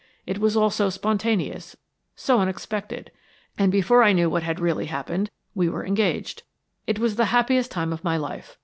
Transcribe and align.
It 0.25 0.39
was 0.39 0.57
all 0.57 0.71
so 0.71 0.89
spontaneous, 0.89 1.77
so 2.15 2.39
unexpected 2.39 3.11
and 3.55 3.71
before 3.71 4.01
I 4.01 4.13
knew 4.13 4.31
what 4.31 4.41
had 4.41 4.59
really 4.59 4.87
happened, 4.87 5.29
we 5.53 5.69
were 5.69 5.85
engaged. 5.85 6.41
It 6.87 6.97
was 6.97 7.17
the 7.17 7.25
happiest 7.25 7.69
time 7.69 7.93
of 7.93 8.03
my 8.03 8.17
life. 8.17 8.57